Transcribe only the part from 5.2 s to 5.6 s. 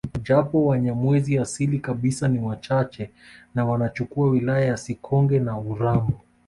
na